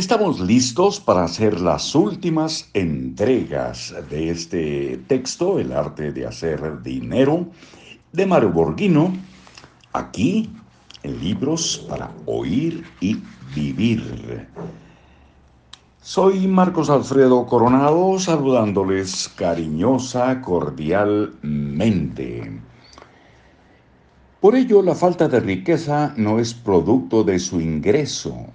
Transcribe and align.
Estamos 0.00 0.40
listos 0.40 0.98
para 0.98 1.24
hacer 1.24 1.60
las 1.60 1.94
últimas 1.94 2.70
entregas 2.72 3.94
de 4.08 4.30
este 4.30 4.96
texto, 5.06 5.58
El 5.58 5.72
arte 5.72 6.10
de 6.10 6.24
hacer 6.24 6.82
dinero, 6.82 7.48
de 8.10 8.24
Mario 8.24 8.48
Borghino, 8.48 9.12
aquí 9.92 10.48
en 11.02 11.20
Libros 11.20 11.84
para 11.86 12.10
Oír 12.24 12.82
y 13.02 13.18
Vivir. 13.54 14.48
Soy 16.00 16.48
Marcos 16.48 16.88
Alfredo 16.88 17.44
Coronado, 17.44 18.18
saludándoles 18.18 19.30
cariñosa, 19.36 20.40
cordialmente. 20.40 22.58
Por 24.40 24.56
ello, 24.56 24.80
la 24.80 24.94
falta 24.94 25.28
de 25.28 25.40
riqueza 25.40 26.14
no 26.16 26.38
es 26.38 26.54
producto 26.54 27.22
de 27.22 27.38
su 27.38 27.60
ingreso, 27.60 28.46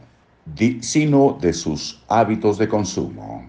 sino 0.82 1.38
de 1.42 1.54
sus 1.54 2.04
hábitos 2.08 2.58
de 2.58 2.68
consumo. 2.68 3.46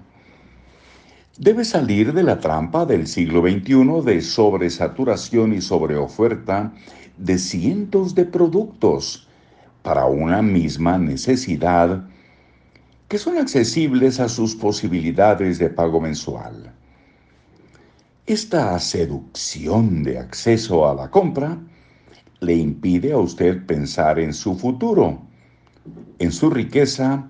Debe 1.38 1.64
salir 1.64 2.14
de 2.14 2.22
la 2.22 2.40
trampa 2.40 2.86
del 2.86 3.06
siglo 3.06 3.42
XXI 3.42 4.02
de 4.04 4.22
sobresaturación 4.22 5.52
y 5.52 5.60
sobreoferta 5.60 6.72
de 7.18 7.38
cientos 7.38 8.14
de 8.14 8.24
productos 8.24 9.28
para 9.82 10.06
una 10.06 10.40
misma 10.40 10.96
necesidad 10.98 12.08
que 13.08 13.18
son 13.18 13.38
accesibles 13.38 14.18
a 14.18 14.28
sus 14.28 14.54
posibilidades 14.54 15.58
de 15.58 15.70
pago 15.70 16.00
mensual. 16.00 16.72
Esta 18.26 18.78
seducción 18.80 20.02
de 20.02 20.18
acceso 20.18 20.88
a 20.88 20.94
la 20.94 21.10
compra 21.10 21.58
le 22.40 22.54
impide 22.54 23.12
a 23.12 23.18
usted 23.18 23.64
pensar 23.66 24.18
en 24.18 24.32
su 24.32 24.56
futuro 24.56 25.22
en 26.18 26.32
su 26.32 26.50
riqueza 26.50 27.28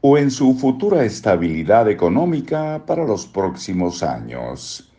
o 0.00 0.18
en 0.18 0.30
su 0.30 0.54
futura 0.54 1.04
estabilidad 1.04 1.88
económica 1.88 2.82
para 2.86 3.04
los 3.04 3.26
próximos 3.26 4.02
años. 4.02 4.92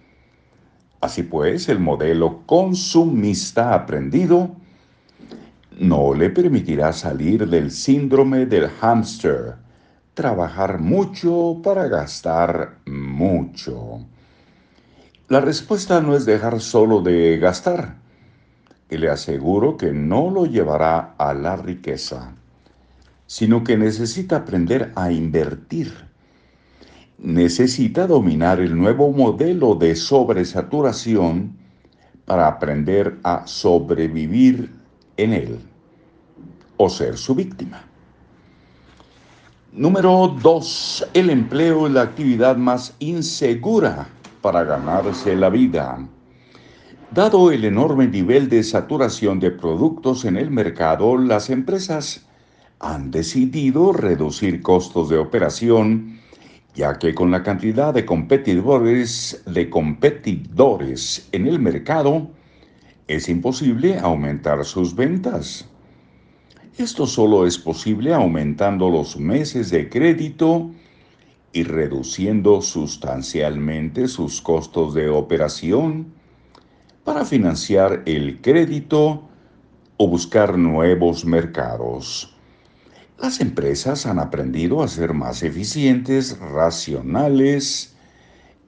Así 1.02 1.24
pues, 1.24 1.68
el 1.68 1.80
modelo 1.80 2.44
consumista 2.46 3.74
aprendido 3.74 4.50
no 5.78 6.14
le 6.14 6.30
permitirá 6.30 6.94
salir 6.94 7.48
del 7.50 7.72
síndrome 7.72 8.46
del 8.46 8.70
hámster, 8.70 9.56
trabajar 10.14 10.80
mucho 10.80 11.60
para 11.64 11.88
gastar 11.88 12.78
mucho. 12.86 14.06
La 15.28 15.42
respuesta 15.42 16.00
no 16.00 16.16
es 16.16 16.26
dejar 16.26 16.62
solo 16.62 17.02
de 17.02 17.38
gastar, 17.40 17.96
y 18.90 18.98
le 18.98 19.10
aseguro 19.10 19.76
que 19.76 19.92
no 19.92 20.30
lo 20.30 20.46
llevará 20.46 21.16
a 21.18 21.34
la 21.34 21.56
riqueza 21.56 22.36
sino 23.26 23.64
que 23.64 23.78
necesita 23.78 24.38
aprender 24.38 24.92
a 24.96 25.12
invertir. 25.12 25.94
Necesita 27.18 28.08
dominar 28.08 28.60
el 28.60 28.78
nuevo 28.78 29.12
modelo 29.12 29.76
de 29.76 29.96
sobresaturación 29.96 31.56
para 32.26 32.48
aprender 32.48 33.20
a 33.24 33.46
sobrevivir 33.48 34.72
en 35.18 35.34
él 35.34 35.60
o 36.78 36.90
ser 36.90 37.18
su 37.18 37.36
víctima. 37.36 37.84
Número 39.72 40.36
2. 40.42 41.08
El 41.14 41.30
empleo 41.30 41.88
es 41.88 41.94
la 41.94 42.04
actividad 42.04 42.58
más 42.58 42.94
insegura 43.00 44.08
para 44.42 44.64
ganarse 44.64 45.36
la 45.36 45.50
vida. 45.50 46.08
Dado 47.12 47.52
el 47.52 47.66
enorme 47.66 48.08
nivel 48.08 48.50
de 48.50 48.64
saturación 48.64 49.40
de 49.40 49.52
productos 49.52 50.26
en 50.26 50.38
el 50.38 50.52
mercado, 50.52 51.18
las 51.18 51.50
empresas 51.50 52.26
han 52.84 53.12
decidido 53.12 53.94
reducir 53.94 54.62
costos 54.62 55.08
de 55.08 55.18
operación, 55.18 56.20
ya 56.76 57.00
que 57.00 57.16
con 57.16 57.32
la 57.32 57.42
cantidad 57.42 57.94
de 57.94 58.04
competidores, 58.06 59.42
en 61.32 61.48
el 61.48 61.60
mercado, 61.60 62.30
es 63.08 63.30
imposible 63.30 63.98
aumentar 64.00 64.66
sus 64.66 64.94
ventas. 64.94 65.66
Esto 66.78 67.08
solo 67.08 67.48
es 67.48 67.58
posible 67.58 68.14
aumentando 68.14 68.90
los 68.90 69.16
meses 69.18 69.70
de 69.70 69.88
crédito 69.90 70.70
y 71.54 71.64
reduciendo 71.64 72.62
sustancialmente 72.62 74.10
sus 74.10 74.42
costos 74.42 74.94
de 74.94 75.08
operación 75.08 76.08
para 77.06 77.24
financiar 77.24 78.04
el 78.06 78.42
crédito 78.42 79.24
o 79.96 80.08
buscar 80.08 80.58
nuevos 80.58 81.24
mercados. 81.24 82.33
Las 83.22 83.40
empresas 83.40 84.06
han 84.06 84.20
aprendido 84.20 84.82
a 84.84 84.88
ser 84.88 85.14
más 85.14 85.44
eficientes, 85.44 86.38
racionales 86.40 87.96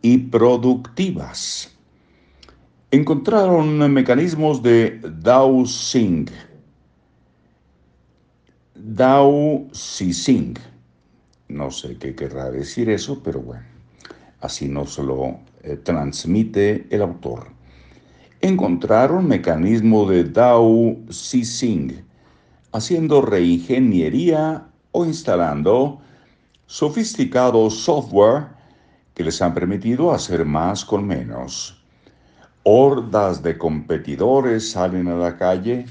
y 0.02 0.18
productivas. 0.18 1.76
Encontraron 2.92 3.92
mecanismos 3.92 4.62
de 4.62 5.02
dowsing, 5.02 6.30
dowsing. 8.76 10.54
No 11.50 11.72
sé 11.72 11.98
qué 11.98 12.16
querrá 12.16 12.52
decir 12.52 12.90
eso, 12.90 13.22
pero 13.24 13.42
bueno, 13.42 13.64
así 14.42 14.68
nos 14.68 14.98
lo 15.00 15.40
eh, 15.64 15.76
transmite 15.78 16.88
el 16.90 17.02
autor. 17.02 17.48
Encontraron 18.42 19.28
mecanismo 19.28 20.08
de 20.08 20.24
dowsing 20.24 22.06
haciendo 22.76 23.22
reingeniería 23.22 24.66
o 24.92 25.06
instalando 25.06 26.02
sofisticado 26.66 27.70
software 27.70 28.48
que 29.14 29.24
les 29.24 29.42
han 29.42 29.54
permitido 29.54 30.12
hacer 30.12 30.44
más 30.44 30.84
con 30.84 31.08
menos. 31.08 31.82
Hordas 32.64 33.42
de 33.42 33.58
competidores 33.58 34.72
salen 34.72 35.08
a 35.08 35.16
la 35.16 35.38
calle 35.38 35.86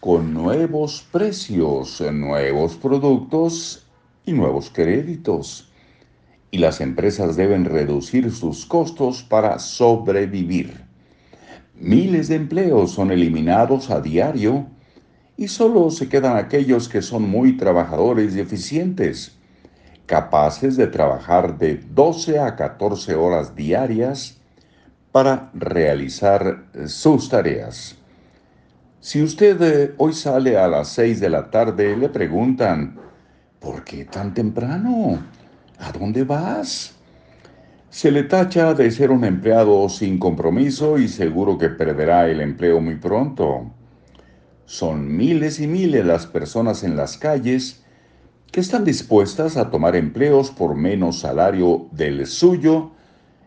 con 0.00 0.34
nuevos 0.34 1.02
precios, 1.10 2.02
nuevos 2.12 2.76
productos 2.76 3.86
y 4.26 4.32
nuevos 4.32 4.68
créditos. 4.68 5.72
Y 6.50 6.58
las 6.58 6.82
empresas 6.82 7.36
deben 7.36 7.64
reducir 7.64 8.30
sus 8.32 8.66
costos 8.66 9.22
para 9.22 9.58
sobrevivir. 9.58 10.84
Miles 11.74 12.28
de 12.28 12.36
empleos 12.36 12.92
son 12.92 13.12
eliminados 13.12 13.88
a 13.90 14.02
diario 14.02 14.66
y 15.38 15.46
solo 15.46 15.88
se 15.90 16.08
quedan 16.08 16.36
aquellos 16.36 16.88
que 16.88 17.00
son 17.00 17.22
muy 17.22 17.56
trabajadores 17.56 18.34
y 18.34 18.40
eficientes, 18.40 19.38
capaces 20.04 20.76
de 20.76 20.88
trabajar 20.88 21.56
de 21.58 21.76
12 21.76 22.40
a 22.40 22.56
14 22.56 23.14
horas 23.14 23.54
diarias 23.54 24.40
para 25.12 25.48
realizar 25.54 26.64
sus 26.86 27.28
tareas. 27.28 27.96
Si 28.98 29.22
usted 29.22 29.62
eh, 29.62 29.94
hoy 29.96 30.12
sale 30.12 30.58
a 30.58 30.66
las 30.66 30.88
6 30.88 31.20
de 31.20 31.30
la 31.30 31.48
tarde, 31.48 31.96
le 31.96 32.08
preguntan, 32.08 32.98
¿por 33.60 33.84
qué 33.84 34.06
tan 34.06 34.34
temprano? 34.34 35.20
¿A 35.78 35.92
dónde 35.92 36.24
vas? 36.24 36.96
Se 37.90 38.10
le 38.10 38.24
tacha 38.24 38.74
de 38.74 38.90
ser 38.90 39.12
un 39.12 39.24
empleado 39.24 39.88
sin 39.88 40.18
compromiso 40.18 40.98
y 40.98 41.06
seguro 41.06 41.56
que 41.56 41.68
perderá 41.68 42.28
el 42.28 42.40
empleo 42.40 42.80
muy 42.80 42.96
pronto. 42.96 43.77
Son 44.68 45.16
miles 45.16 45.60
y 45.60 45.66
miles 45.66 46.04
las 46.04 46.26
personas 46.26 46.84
en 46.84 46.94
las 46.94 47.16
calles 47.16 47.82
que 48.52 48.60
están 48.60 48.84
dispuestas 48.84 49.56
a 49.56 49.70
tomar 49.70 49.96
empleos 49.96 50.50
por 50.50 50.74
menos 50.74 51.20
salario 51.20 51.86
del 51.90 52.26
suyo 52.26 52.90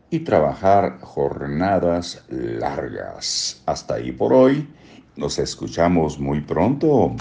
y 0.10 0.22
trabajar 0.22 1.00
jornadas 1.02 2.26
largas. 2.28 3.62
Hasta 3.68 3.94
ahí 3.94 4.12
por 4.12 4.34
hoy. 4.34 4.68
Nos 5.16 5.38
escuchamos 5.38 6.18
muy 6.18 6.42
pronto. 6.42 7.16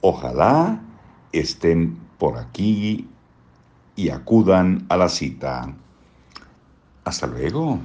Ojalá 0.00 0.80
estén 1.32 1.98
por 2.18 2.38
aquí 2.38 3.08
y 3.96 4.10
acudan 4.10 4.86
a 4.88 4.96
la 4.96 5.08
cita. 5.08 5.74
Hasta 7.02 7.26
luego. 7.26 7.80